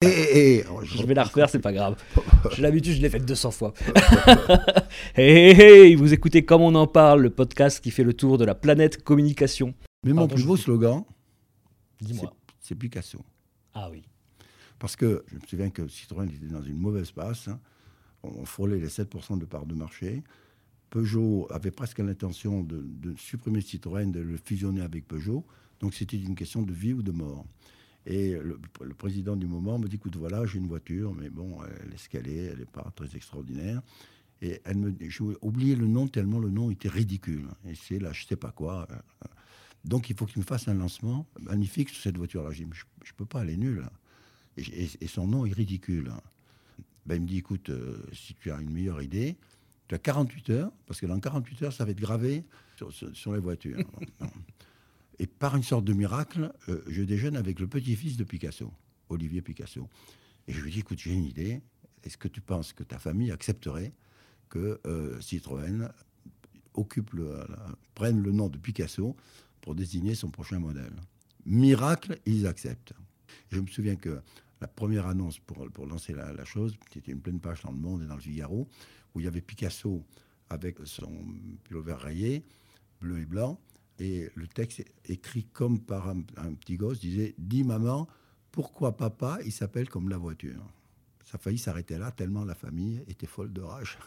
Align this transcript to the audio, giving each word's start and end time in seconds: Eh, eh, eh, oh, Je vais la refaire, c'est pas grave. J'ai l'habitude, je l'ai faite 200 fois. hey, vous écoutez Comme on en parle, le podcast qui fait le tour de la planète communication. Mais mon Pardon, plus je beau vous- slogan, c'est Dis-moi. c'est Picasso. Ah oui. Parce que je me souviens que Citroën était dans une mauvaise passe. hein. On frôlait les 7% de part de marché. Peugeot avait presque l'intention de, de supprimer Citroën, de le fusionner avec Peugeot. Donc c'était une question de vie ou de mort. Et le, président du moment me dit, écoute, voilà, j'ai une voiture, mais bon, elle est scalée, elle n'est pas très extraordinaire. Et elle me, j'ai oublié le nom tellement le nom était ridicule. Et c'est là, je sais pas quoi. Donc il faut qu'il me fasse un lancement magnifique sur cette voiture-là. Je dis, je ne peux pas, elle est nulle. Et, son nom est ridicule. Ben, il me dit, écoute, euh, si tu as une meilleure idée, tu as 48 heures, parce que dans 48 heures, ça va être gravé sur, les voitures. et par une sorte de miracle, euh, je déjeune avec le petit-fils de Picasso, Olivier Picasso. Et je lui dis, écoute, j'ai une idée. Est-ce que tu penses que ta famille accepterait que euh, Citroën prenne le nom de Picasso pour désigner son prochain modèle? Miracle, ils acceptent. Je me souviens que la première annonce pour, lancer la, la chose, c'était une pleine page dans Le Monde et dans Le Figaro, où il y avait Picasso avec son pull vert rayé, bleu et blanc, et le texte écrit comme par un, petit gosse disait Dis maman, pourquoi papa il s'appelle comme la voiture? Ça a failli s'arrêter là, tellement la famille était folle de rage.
Eh, 0.00 0.06
eh, 0.06 0.58
eh, 0.58 0.64
oh, 0.70 0.80
Je 0.84 1.04
vais 1.04 1.14
la 1.14 1.24
refaire, 1.24 1.50
c'est 1.50 1.58
pas 1.58 1.72
grave. 1.72 1.96
J'ai 2.54 2.62
l'habitude, 2.62 2.92
je 2.94 3.00
l'ai 3.02 3.10
faite 3.10 3.24
200 3.26 3.50
fois. 3.50 3.74
hey, 5.16 5.96
vous 5.96 6.12
écoutez 6.12 6.44
Comme 6.44 6.62
on 6.62 6.76
en 6.76 6.86
parle, 6.86 7.22
le 7.22 7.30
podcast 7.30 7.80
qui 7.82 7.90
fait 7.90 8.04
le 8.04 8.14
tour 8.14 8.38
de 8.38 8.44
la 8.44 8.54
planète 8.54 9.02
communication. 9.02 9.74
Mais 10.04 10.12
mon 10.12 10.20
Pardon, 10.20 10.34
plus 10.36 10.42
je 10.42 10.46
beau 10.46 10.54
vous- 10.54 10.62
slogan, 10.62 11.02
c'est 12.00 12.06
Dis-moi. 12.12 12.32
c'est 12.60 12.74
Picasso. 12.76 13.18
Ah 13.74 13.88
oui. 13.90 14.04
Parce 14.78 14.94
que 14.94 15.24
je 15.26 15.34
me 15.34 15.40
souviens 15.48 15.70
que 15.70 15.88
Citroën 15.88 16.28
était 16.28 16.46
dans 16.46 16.62
une 16.62 16.78
mauvaise 16.78 17.10
passe. 17.10 17.48
hein. 17.48 17.58
On 18.22 18.44
frôlait 18.44 18.78
les 18.78 18.86
7% 18.88 19.36
de 19.36 19.46
part 19.46 19.66
de 19.66 19.74
marché. 19.74 20.22
Peugeot 20.90 21.48
avait 21.50 21.72
presque 21.72 21.98
l'intention 21.98 22.62
de, 22.62 22.84
de 22.86 23.16
supprimer 23.18 23.62
Citroën, 23.62 24.12
de 24.12 24.20
le 24.20 24.36
fusionner 24.44 24.80
avec 24.82 25.08
Peugeot. 25.08 25.44
Donc 25.80 25.94
c'était 25.94 26.16
une 26.18 26.36
question 26.36 26.62
de 26.62 26.72
vie 26.72 26.92
ou 26.92 27.02
de 27.02 27.10
mort. 27.10 27.44
Et 28.10 28.30
le, 28.32 28.58
président 28.94 29.36
du 29.36 29.46
moment 29.46 29.78
me 29.78 29.86
dit, 29.86 29.96
écoute, 29.96 30.16
voilà, 30.16 30.46
j'ai 30.46 30.58
une 30.58 30.66
voiture, 30.66 31.12
mais 31.14 31.28
bon, 31.28 31.58
elle 31.62 31.92
est 31.92 31.98
scalée, 31.98 32.48
elle 32.52 32.60
n'est 32.60 32.64
pas 32.64 32.90
très 32.96 33.14
extraordinaire. 33.14 33.82
Et 34.40 34.62
elle 34.64 34.78
me, 34.78 34.94
j'ai 34.98 35.24
oublié 35.42 35.76
le 35.76 35.86
nom 35.86 36.08
tellement 36.08 36.38
le 36.38 36.48
nom 36.48 36.70
était 36.70 36.88
ridicule. 36.88 37.46
Et 37.66 37.74
c'est 37.74 37.98
là, 37.98 38.12
je 38.14 38.24
sais 38.24 38.36
pas 38.36 38.50
quoi. 38.50 38.88
Donc 39.84 40.08
il 40.08 40.16
faut 40.16 40.24
qu'il 40.24 40.38
me 40.38 40.46
fasse 40.46 40.68
un 40.68 40.74
lancement 40.74 41.26
magnifique 41.38 41.90
sur 41.90 42.02
cette 42.02 42.16
voiture-là. 42.16 42.50
Je 42.50 42.64
dis, 42.64 42.70
je 43.04 43.12
ne 43.12 43.16
peux 43.16 43.26
pas, 43.26 43.42
elle 43.42 43.50
est 43.50 43.58
nulle. 43.58 43.84
Et, 44.56 45.06
son 45.06 45.26
nom 45.26 45.44
est 45.44 45.52
ridicule. 45.52 46.10
Ben, 47.04 47.16
il 47.16 47.22
me 47.22 47.26
dit, 47.26 47.38
écoute, 47.38 47.68
euh, 47.68 48.02
si 48.12 48.34
tu 48.34 48.50
as 48.50 48.58
une 48.58 48.72
meilleure 48.72 49.02
idée, 49.02 49.36
tu 49.86 49.94
as 49.94 49.98
48 49.98 50.50
heures, 50.50 50.72
parce 50.86 50.98
que 50.98 51.06
dans 51.06 51.20
48 51.20 51.62
heures, 51.62 51.72
ça 51.72 51.84
va 51.84 51.90
être 51.90 52.00
gravé 52.00 52.44
sur, 53.12 53.32
les 53.32 53.40
voitures. 53.40 53.78
et 55.18 55.26
par 55.26 55.56
une 55.56 55.62
sorte 55.62 55.84
de 55.84 55.92
miracle, 55.92 56.52
euh, 56.68 56.82
je 56.86 57.02
déjeune 57.02 57.36
avec 57.36 57.58
le 57.60 57.66
petit-fils 57.66 58.16
de 58.16 58.24
Picasso, 58.24 58.72
Olivier 59.08 59.42
Picasso. 59.42 59.88
Et 60.46 60.52
je 60.52 60.60
lui 60.60 60.70
dis, 60.70 60.80
écoute, 60.80 60.98
j'ai 60.98 61.12
une 61.12 61.24
idée. 61.24 61.60
Est-ce 62.04 62.16
que 62.16 62.28
tu 62.28 62.40
penses 62.40 62.72
que 62.72 62.84
ta 62.84 62.98
famille 62.98 63.30
accepterait 63.30 63.92
que 64.48 64.80
euh, 64.86 65.20
Citroën 65.20 65.88
prenne 67.94 68.22
le 68.22 68.30
nom 68.30 68.48
de 68.48 68.56
Picasso 68.56 69.16
pour 69.60 69.74
désigner 69.74 70.14
son 70.14 70.30
prochain 70.30 70.60
modèle? 70.60 70.94
Miracle, 71.44 72.18
ils 72.24 72.46
acceptent. 72.46 72.92
Je 73.50 73.60
me 73.60 73.66
souviens 73.66 73.96
que 73.96 74.20
la 74.60 74.68
première 74.68 75.06
annonce 75.06 75.38
pour, 75.40 75.86
lancer 75.86 76.12
la, 76.12 76.32
la 76.32 76.44
chose, 76.44 76.76
c'était 76.92 77.12
une 77.12 77.20
pleine 77.20 77.40
page 77.40 77.62
dans 77.62 77.72
Le 77.72 77.78
Monde 77.78 78.02
et 78.02 78.06
dans 78.06 78.14
Le 78.14 78.20
Figaro, 78.20 78.68
où 79.14 79.20
il 79.20 79.24
y 79.24 79.28
avait 79.28 79.40
Picasso 79.40 80.04
avec 80.50 80.78
son 80.84 81.10
pull 81.64 81.82
vert 81.82 81.98
rayé, 81.98 82.44
bleu 83.00 83.20
et 83.20 83.26
blanc, 83.26 83.60
et 83.98 84.30
le 84.34 84.46
texte 84.46 84.84
écrit 85.06 85.44
comme 85.44 85.80
par 85.80 86.08
un, 86.08 86.22
petit 86.54 86.76
gosse 86.76 87.00
disait 87.00 87.34
Dis 87.38 87.64
maman, 87.64 88.08
pourquoi 88.50 88.96
papa 88.96 89.38
il 89.44 89.52
s'appelle 89.52 89.88
comme 89.88 90.08
la 90.08 90.18
voiture? 90.18 90.62
Ça 91.24 91.36
a 91.36 91.38
failli 91.38 91.58
s'arrêter 91.58 91.98
là, 91.98 92.10
tellement 92.10 92.44
la 92.44 92.54
famille 92.54 93.04
était 93.08 93.26
folle 93.26 93.52
de 93.52 93.60
rage. 93.60 93.98